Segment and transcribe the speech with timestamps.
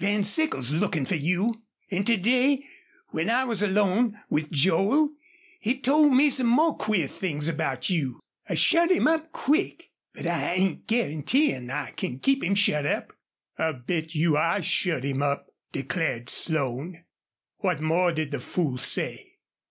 [0.00, 1.62] Van Sickle's lookin' fer you.
[1.90, 2.62] An' to day
[3.08, 5.12] when I was alone with Joel
[5.60, 8.20] he told me some more queer things about you.
[8.46, 9.90] I shut him up quick.
[10.12, 13.14] But I ain't guaranteein' I can keep him shut up."
[13.56, 17.04] "I'll bet you I shut him up," declared Slone.
[17.60, 19.38] "What more did the fool say?"